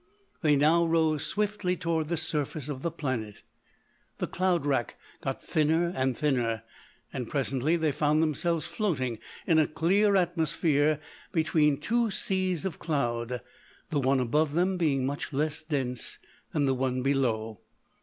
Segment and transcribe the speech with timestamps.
[0.41, 3.43] They now rose swiftly towards the surface of the planet.
[4.17, 6.63] The cloud wrack got thinner and thinner,
[7.13, 10.99] and presently they found themselves floating in a clear atmosphere
[11.31, 13.41] between two seas of cloud,
[13.91, 16.17] the one above them being much less dense
[16.51, 17.59] than the one below.